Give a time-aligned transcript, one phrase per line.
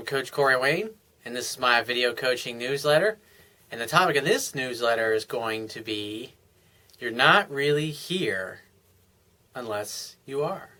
[0.00, 0.90] I'm Coach Corey Wayne,
[1.26, 3.18] and this is my video coaching newsletter.
[3.70, 6.36] And the topic of this newsletter is going to be
[6.98, 8.60] You're not really here
[9.54, 10.70] unless you are.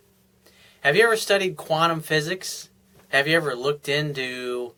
[0.81, 2.71] Have you ever studied quantum physics?
[3.11, 4.73] Have you ever looked into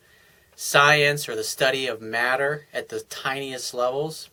[0.56, 4.29] science or the study of matter at the tiniest levels?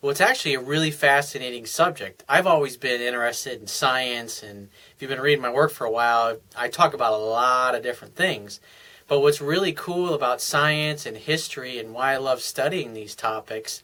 [0.00, 2.24] Well, it's actually a really fascinating subject.
[2.26, 5.90] I've always been interested in science, and if you've been reading my work for a
[5.90, 8.58] while, I talk about a lot of different things.
[9.08, 13.82] But what's really cool about science and history and why I love studying these topics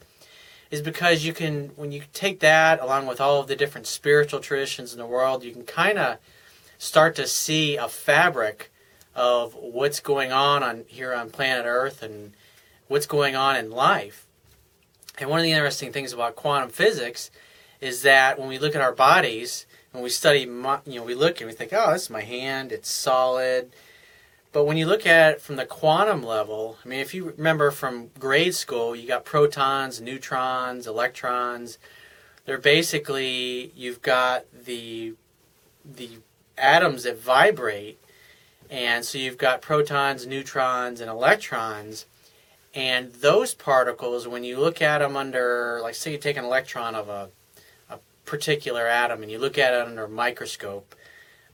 [0.70, 4.40] is because you can, when you take that along with all of the different spiritual
[4.40, 6.18] traditions in the world, you can kind of
[6.76, 8.70] start to see a fabric
[9.14, 12.32] of what's going on on here on planet Earth and
[12.86, 14.26] what's going on in life.
[15.18, 17.30] And one of the interesting things about quantum physics
[17.80, 21.40] is that when we look at our bodies, when we study, you know, we look
[21.40, 23.72] and we think, oh, this is my hand, it's solid.
[24.58, 27.70] But when you look at it from the quantum level, I mean, if you remember
[27.70, 31.78] from grade school, you got protons, neutrons, electrons.
[32.44, 35.14] They're basically, you've got the,
[35.84, 36.10] the
[36.56, 38.00] atoms that vibrate.
[38.68, 42.06] And so you've got protons, neutrons, and electrons.
[42.74, 46.96] And those particles, when you look at them under, like, say you take an electron
[46.96, 47.30] of a,
[47.88, 50.96] a particular atom and you look at it under a microscope,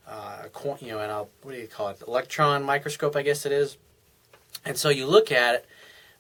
[0.07, 0.45] uh,
[0.81, 2.03] you know, and a, what do you call it?
[2.07, 3.79] Electron microscope, I guess it is.
[4.65, 5.67] And so you look at it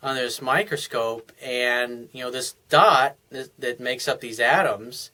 [0.02, 5.10] under this microscope, and you know this dot that, that makes up these atoms.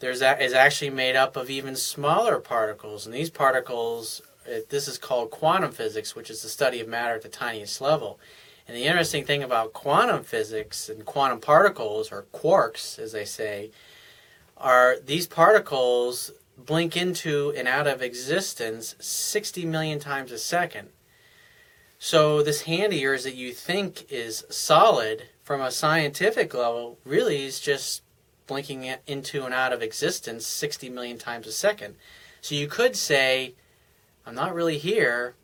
[0.00, 4.22] There's a, is actually made up of even smaller particles, and these particles,
[4.70, 8.18] this is called quantum physics, which is the study of matter at the tiniest level.
[8.66, 13.70] And the interesting thing about quantum physics and quantum particles, or quarks as they say,
[14.56, 20.88] are these particles blink into and out of existence 60 million times a second.
[22.00, 27.44] So, this hand of yours that you think is solid from a scientific level really
[27.44, 28.02] is just
[28.46, 31.96] blinking into and out of existence 60 million times a second.
[32.40, 33.54] So, you could say,
[34.24, 35.34] I'm not really here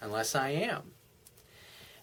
[0.00, 0.92] unless I am.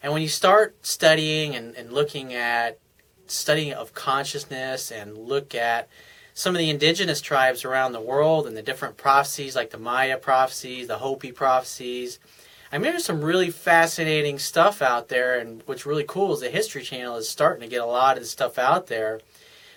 [0.01, 2.79] And when you start studying and, and looking at
[3.27, 5.87] studying of consciousness and look at
[6.33, 10.17] some of the indigenous tribes around the world and the different prophecies, like the Maya
[10.17, 12.19] prophecies, the Hopi prophecies.
[12.71, 16.49] I mean, there's some really fascinating stuff out there, and what's really cool is the
[16.49, 19.19] History Channel is starting to get a lot of the stuff out there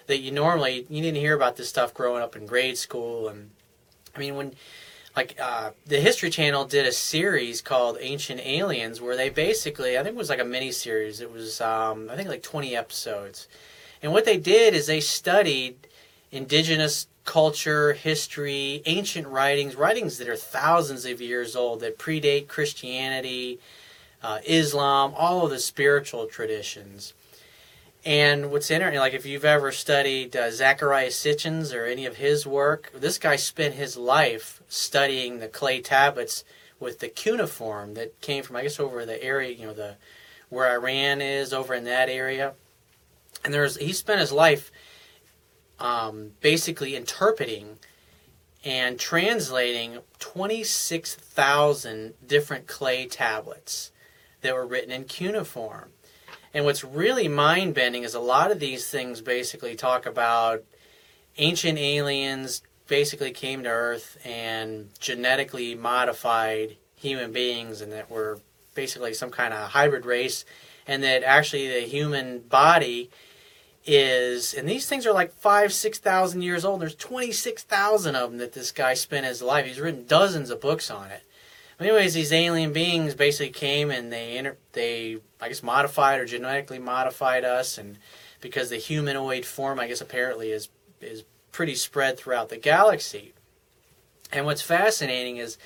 [0.07, 3.29] that you normally you didn't hear about this stuff growing up in grade school.
[3.29, 3.51] And
[4.15, 4.55] I mean, when
[5.17, 10.03] like uh, the History Channel did a series called Ancient Aliens, where they basically, I
[10.03, 11.21] think it was like a mini series.
[11.21, 13.49] It was, um, I think, like 20 episodes.
[14.03, 15.86] And what they did is they studied
[16.31, 23.59] indigenous culture, history, ancient writings, writings that are thousands of years old that predate Christianity,
[24.23, 27.13] uh, Islam, all of the spiritual traditions.
[28.05, 32.47] And what's interesting, like if you've ever studied uh, Zecharia Sitchin or any of his
[32.47, 36.45] work, this guy spent his life studying the clay tablets
[36.79, 39.97] with the cuneiform that came from, I guess, over the area, you know, the
[40.49, 42.53] where Iran is, over in that area.
[43.45, 44.71] And there's he spent his life
[45.79, 47.79] um, basically interpreting
[48.65, 53.93] and translating 26,000 different clay tablets
[54.41, 55.91] that were written in cuneiform.
[56.53, 60.65] And what's really mind bending is a lot of these things basically talk about
[61.39, 68.39] ancient aliens basically came to Earth and genetically modified human beings, and that we're
[68.75, 70.45] basically some kind of hybrid race,
[70.87, 73.11] and that actually the human body
[73.87, 76.81] is, and these things are like five, six thousand years old.
[76.81, 79.67] There's 26,000 of them that this guy spent his life.
[79.67, 81.23] He's written dozens of books on it
[81.81, 86.79] anyways, these alien beings basically came and they inter- they I guess modified or genetically
[86.79, 87.99] modified us, and
[88.41, 90.69] because the humanoid form I guess apparently is
[91.01, 93.33] is pretty spread throughout the galaxy.
[94.33, 95.57] And what's fascinating is,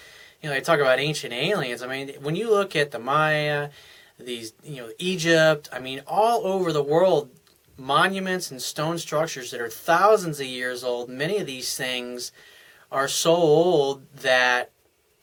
[0.43, 1.83] you know, they talk about ancient aliens.
[1.83, 3.71] I mean, when you look at the Maya,
[4.19, 7.31] these you know Egypt, I mean, all over the world,
[7.81, 11.09] monuments and stone structures that are thousands of years old.
[11.09, 12.31] Many of these things
[12.93, 14.71] are so old that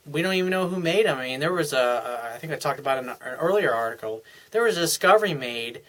[0.05, 1.19] we don't even know who made them.
[1.19, 4.23] I mean, there was a, I think I talked about in an earlier article.
[4.51, 5.81] There was a discovery made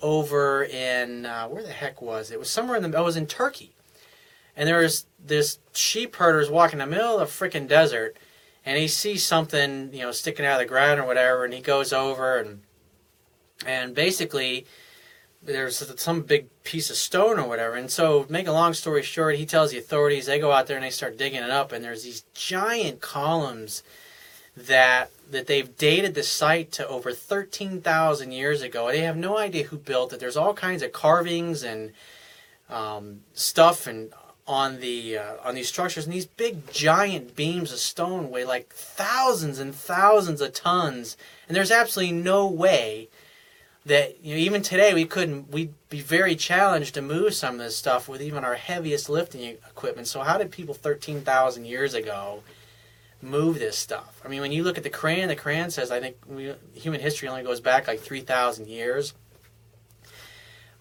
[0.00, 2.34] over in uh, where the heck was it?
[2.34, 2.98] It was somewhere in the.
[2.98, 3.74] It was in Turkey,
[4.56, 8.16] and there was this sheep herder is walking in the middle of the freaking desert,
[8.66, 11.60] and he sees something you know sticking out of the ground or whatever, and he
[11.60, 12.62] goes over and
[13.64, 14.66] and basically
[15.44, 17.76] there's some big piece of stone or whatever.
[17.76, 20.76] And so, make a long story short, he tells the authorities, they go out there
[20.76, 23.82] and they start digging it up, and there's these giant columns
[24.56, 28.88] that that they've dated the site to over 13,000 years ago.
[28.88, 30.20] They have no idea who built it.
[30.20, 31.92] There's all kinds of carvings and
[32.68, 34.12] um, stuff and
[34.46, 38.72] on the uh, on these structures, and these big giant beams of stone weigh like
[38.72, 41.16] thousands and thousands of tons.
[41.48, 43.08] And there's absolutely no way
[43.86, 45.50] that you know even today we couldn't.
[45.50, 49.42] We'd be very challenged to move some of this stuff with even our heaviest lifting
[49.42, 50.08] equipment.
[50.08, 52.42] So how did people 13,000 years ago?
[53.24, 54.20] move this stuff.
[54.24, 57.00] I mean, when you look at the Quran, the Quran says I think we, human
[57.00, 59.14] history only goes back like three thousand years.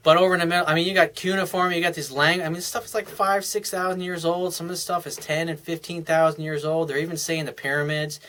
[0.03, 2.41] But over in the middle, I mean, you got cuneiform, you got this lang.
[2.41, 4.53] I mean, this stuff is like five, six thousand years old.
[4.53, 6.89] Some of this stuff is ten and fifteen thousand years old.
[6.89, 8.19] They're even saying the pyramids,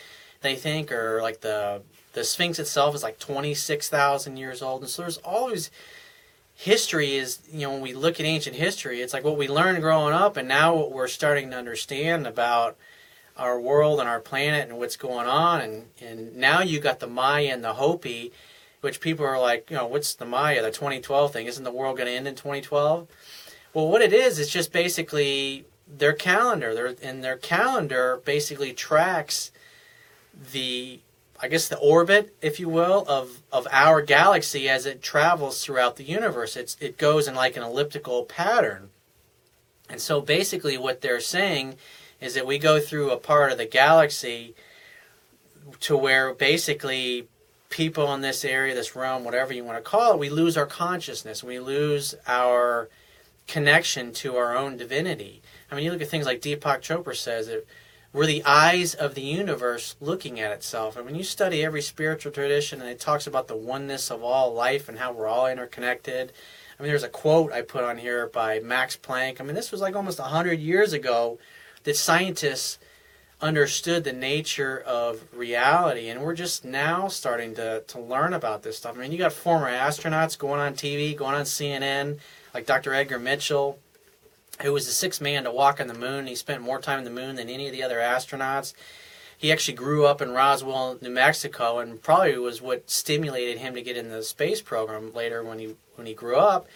[0.41, 1.81] they think, or like the
[2.15, 4.81] the Sphinx itself is like twenty six thousand years old.
[4.81, 5.69] And so there's always
[6.55, 9.81] history is you know when we look at ancient history, it's like what we learned
[9.81, 12.75] growing up, and now what we're starting to understand about
[13.37, 15.61] our world and our planet and what's going on.
[15.61, 18.31] And, and now you got the Maya and the Hopi,
[18.81, 21.47] which people are like, you know, what's the Maya, the 2012 thing?
[21.47, 23.07] Isn't the world going to end in 2012?
[23.73, 26.73] Well, what it is, it's just basically their calendar.
[26.73, 29.51] Their, and their calendar basically tracks
[30.51, 31.01] the,
[31.41, 35.97] I guess, the orbit, if you will, of, of our galaxy as it travels throughout
[35.97, 36.55] the universe.
[36.55, 38.89] It's, it goes in like an elliptical pattern.
[39.89, 41.75] And so basically, what they're saying
[42.21, 44.55] is that we go through a part of the galaxy
[45.81, 47.27] to where basically
[47.69, 50.65] people in this area, this realm, whatever you want to call it, we lose our
[50.65, 51.43] consciousness.
[51.43, 52.89] We lose our
[53.47, 55.41] connection to our own divinity.
[55.69, 57.65] I mean, you look at things like Deepak Chopra says that
[58.15, 60.95] we're the eyes of the universe looking at itself.
[60.95, 64.53] And when you study every spiritual tradition and it talks about the oneness of all
[64.53, 66.31] life and how we're all interconnected.
[66.79, 69.41] I mean, there's a quote I put on here by Max Planck.
[69.41, 71.39] I mean, this was like almost 100 years ago
[71.83, 72.79] that scientists
[73.41, 78.77] understood the nature of reality and we're just now starting to, to learn about this
[78.77, 78.97] stuff.
[78.97, 82.19] I mean, you got former astronauts going on TV, going on CNN,
[82.53, 82.93] like Dr.
[82.93, 83.77] Edgar Mitchell,
[84.61, 86.27] who was the sixth man to walk on the moon.
[86.27, 88.73] He spent more time on the moon than any of the other astronauts.
[89.37, 93.81] He actually grew up in Roswell, New Mexico, and probably was what stimulated him to
[93.81, 96.67] get in the space program later when he when he grew up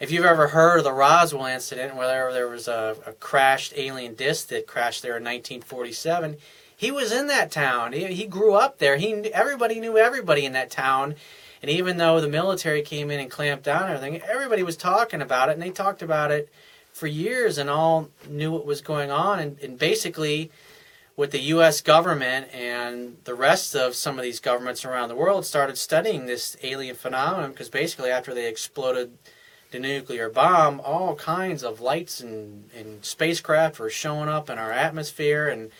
[0.00, 4.14] if you've ever heard of the Roswell incident, where there was a, a crashed alien
[4.14, 6.36] disc that crashed there in 1947,
[6.76, 7.92] he was in that town.
[7.92, 8.96] He, he grew up there.
[8.96, 11.16] He everybody knew everybody in that town,
[11.60, 15.48] and even though the military came in and clamped down everything, everybody was talking about
[15.48, 16.48] it, and they talked about it
[16.98, 19.38] for years, and all knew what was going on.
[19.38, 20.50] And, and basically,
[21.18, 21.80] with the U.S.
[21.80, 26.56] government and the rest of some of these governments around the world started studying this
[26.62, 29.18] alien phenomenon because basically after they exploded
[29.72, 34.70] the nuclear bomb, all kinds of lights and, and spacecraft were showing up in our
[34.70, 35.48] atmosphere.
[35.48, 35.70] And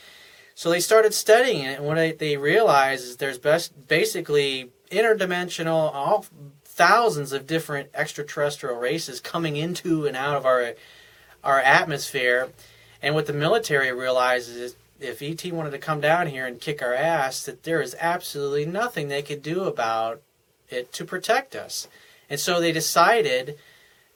[0.56, 1.78] so they started studying it.
[1.78, 6.26] And what they, realized is there's best, basically interdimensional, all
[6.64, 10.74] thousands of different extraterrestrial races coming into and out of our,
[11.44, 12.50] our atmosphere.
[13.02, 16.82] And what the military realizes is if ET wanted to come down here and kick
[16.82, 20.20] our ass, that there is absolutely nothing they could do about
[20.68, 21.88] it to protect us.
[22.28, 23.56] And so they decided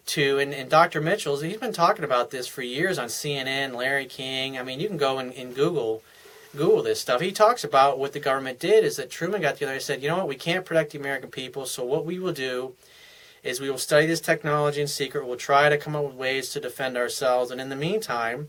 [0.05, 1.01] to and, and Dr.
[1.01, 4.59] Mitchell's he's been talking about this for years on CNN, Larry King.
[4.59, 6.03] I mean, you can go and, and Google
[6.57, 7.21] Google this stuff.
[7.21, 10.09] He talks about what the government did is that Truman got together and said, you
[10.09, 12.75] know what, we can't protect the American people, so what we will do
[13.43, 15.27] is we will study this technology in secret.
[15.27, 18.49] We'll try to come up with ways to defend ourselves, and in the meantime,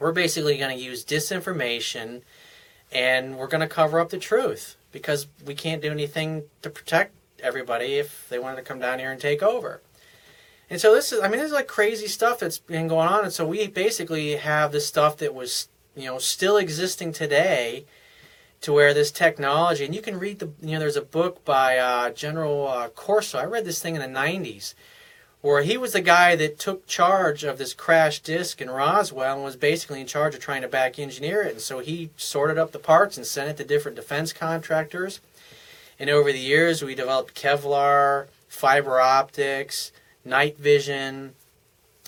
[0.00, 2.22] we're basically going to use disinformation
[2.90, 7.14] and we're going to cover up the truth because we can't do anything to protect
[7.40, 9.80] everybody if they wanted to come down here and take over.
[10.68, 13.24] And so this is, I mean, this is like crazy stuff that's been going on.
[13.24, 17.86] And so we basically have this stuff that was, you know, still existing today
[18.62, 21.76] to where this technology, and you can read the, you know, there's a book by
[21.76, 23.38] uh, General uh, Corso.
[23.38, 24.74] I read this thing in the 90s
[25.42, 29.44] where he was the guy that took charge of this crash disk in Roswell and
[29.44, 31.52] was basically in charge of trying to back engineer it.
[31.52, 35.20] And so he sorted up the parts and sent it to different defense contractors.
[35.98, 39.90] And over the years, we developed Kevlar, fiber optics,
[40.24, 41.34] night vision.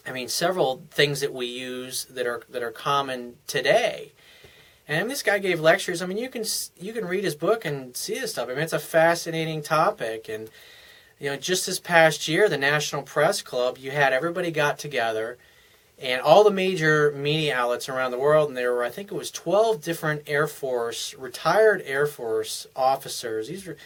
[0.07, 4.13] I mean, several things that we use that are that are common today.
[4.87, 6.03] And this guy gave lectures.
[6.03, 6.45] I mean, you can
[6.79, 8.49] you can read his book and see this stuff.
[8.49, 10.29] I mean, it's a fascinating topic.
[10.29, 10.51] And
[11.19, 15.39] you know, just this past year, the National Press Club, you had everybody got together,
[15.99, 19.15] and all the major media outlets around the world, and there were I think it
[19.15, 23.49] was twelve different Air Force retired Air Force officers.
[23.49, 23.77] These were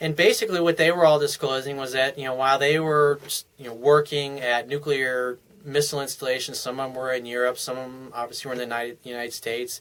[0.00, 3.18] and basically what they were all disclosing was that you know while they were
[3.56, 7.84] you know working at nuclear missile installations, some of them were in Europe, some of
[7.84, 9.80] them obviously were in the United, United States.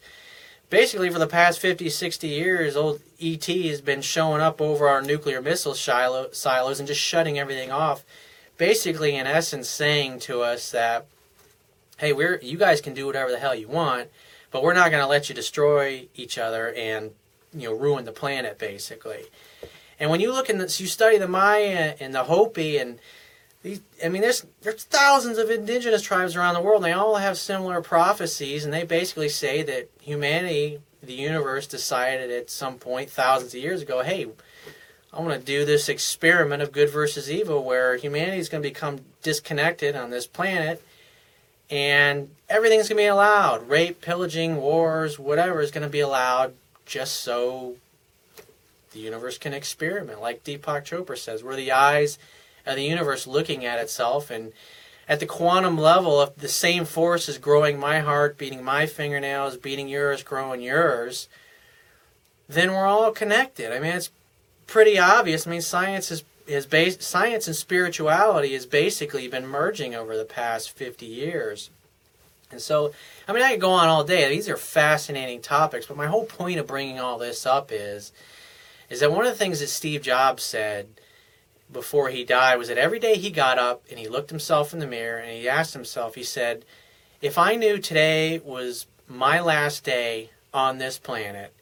[0.74, 5.03] Basically for the past 50, 60 years, old ET has been showing up over our
[5.03, 8.03] nuclear missile silo- silos and just shutting everything off.
[8.58, 11.06] Basically, in essence, saying to us that,
[11.98, 14.10] hey, we're you guys can do whatever the hell you want,
[14.50, 17.12] but we're not going to let you destroy each other and
[17.53, 19.25] you know ruin the planet, basically.
[20.00, 22.98] And when you look in this, you study the Maya and the Hopi and
[23.63, 26.84] these, I mean, there's there's thousands of indigenous tribes around the world.
[26.84, 32.29] And they all have similar prophecies, and they basically say that humanity, the universe, decided
[32.29, 34.27] at some point thousands of years ago, hey,
[35.13, 38.70] I want to do this experiment of good versus evil, where humanity is going to
[38.70, 40.84] become disconnected on this planet,
[41.70, 43.70] and everything's going to be allowed.
[43.70, 46.53] Rape, pillaging, wars, whatever is going to be allowed,
[46.86, 47.75] just so
[48.91, 50.20] the universe can experiment.
[50.20, 52.17] Like Deepak Chopra says, we're the eyes
[52.65, 54.53] of the universe looking at itself and
[55.08, 59.58] at the quantum level if the same force is growing my heart beating my fingernails
[59.58, 61.27] beating yours growing yours
[62.48, 63.72] then we're all connected.
[63.72, 64.12] I mean it's
[64.67, 65.48] pretty obvious.
[65.48, 70.25] I mean science is is based science and spirituality has basically been merging over the
[70.25, 71.70] past 50 years.
[72.51, 72.93] And so
[73.27, 74.29] i mean i could go on all day.
[74.29, 78.12] These are fascinating topics but my whole point of bringing all this up is
[78.89, 80.88] is that one of the things that steve jobs said
[81.74, 84.80] before he died was that every day he got up and he looked himself in
[84.80, 86.63] the mirror and he asked himself, he said,
[87.22, 91.53] if I knew today was my last day on this planet,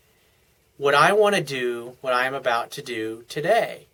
[0.77, 3.87] would I want to do what I am about to do today?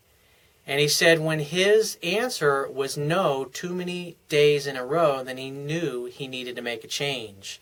[0.65, 5.37] And he said when his answer was no too many days in a row, then
[5.37, 7.61] he knew he needed to make a change.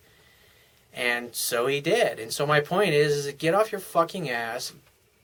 [0.93, 2.19] And so he did.
[2.19, 4.73] And so my point is, is get off your fucking ass,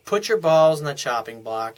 [0.06, 1.78] put your balls in the chopping block,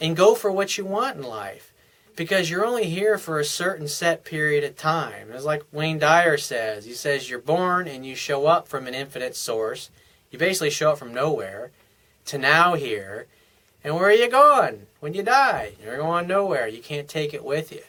[0.00, 1.72] and go for what you want in life
[2.16, 5.28] because you're only here for a certain set period of time.
[5.32, 6.86] It's like Wayne Dyer says.
[6.86, 9.90] He says you're born and you show up from an infinite source.
[10.30, 11.70] You basically show up from nowhere
[12.26, 13.26] to now here.
[13.84, 15.72] And where are you going when you die?
[15.82, 16.66] You're going nowhere.
[16.66, 17.82] You can't take it with you.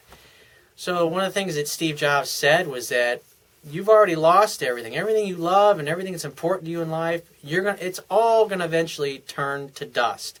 [0.76, 3.22] So one of the things that Steve Jobs said was that
[3.68, 4.94] you've already lost everything.
[4.94, 8.46] Everything you love and everything that's important to you in life, you're going it's all
[8.46, 10.38] going to eventually turn to dust.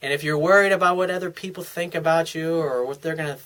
[0.00, 3.34] And if you're worried about what other people think about you or what they're going
[3.34, 3.38] to,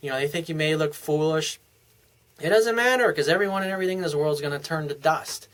[0.00, 1.58] you know, they think you may look foolish,
[2.40, 4.94] it doesn't matter because everyone and everything in this world is going to turn to
[4.94, 5.48] dust.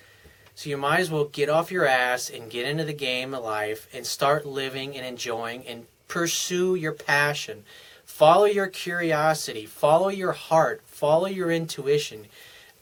[0.55, 3.43] So you might as well get off your ass and get into the game of
[3.43, 7.65] life and start living and enjoying and pursue your passion.
[8.05, 12.27] Follow your curiosity, follow your heart, follow your intuition.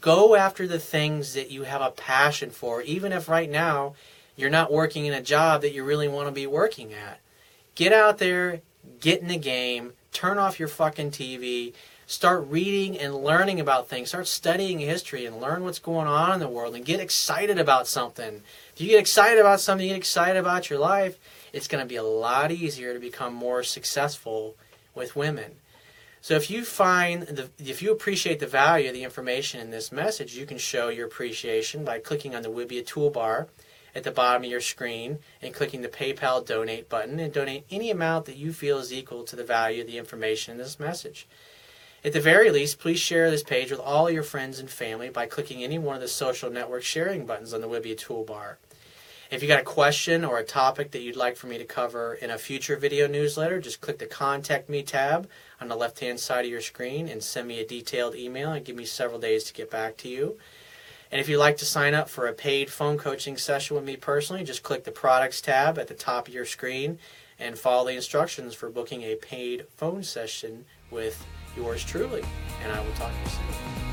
[0.02, 3.95] Go after the things that you have a passion for, even if right now
[4.37, 7.21] you're not working in a job that you really want to be working at.
[7.75, 8.61] Get out there,
[9.00, 11.73] get in the game, turn off your fucking TV,
[12.07, 16.41] start reading and learning about things, start studying history and learn what's going on in
[16.41, 18.43] the world and get excited about something.
[18.75, 21.19] If you get excited about something, you get excited about your life,
[21.52, 24.57] it's going to be a lot easier to become more successful
[24.95, 25.52] with women.
[26.21, 29.91] So if you find the if you appreciate the value of the information in this
[29.91, 33.49] message, you can show your appreciation by clicking on the Wibiya toolbar
[33.94, 37.90] at the bottom of your screen and clicking the PayPal donate button and donate any
[37.90, 41.26] amount that you feel is equal to the value of the information in this message.
[42.04, 45.26] At the very least, please share this page with all your friends and family by
[45.26, 48.56] clicking any one of the social network sharing buttons on the Wibiya toolbar.
[49.30, 52.12] If you've got a question or a topic that you'd like for me to cover
[52.14, 55.26] in a future video newsletter, just click the Contact Me tab
[55.58, 58.64] on the left hand side of your screen and send me a detailed email and
[58.64, 60.37] give me several days to get back to you.
[61.12, 63.97] And if you'd like to sign up for a paid phone coaching session with me
[63.97, 66.99] personally, just click the products tab at the top of your screen
[67.38, 71.23] and follow the instructions for booking a paid phone session with
[71.54, 72.25] yours truly.
[72.62, 73.91] And I will talk to you soon.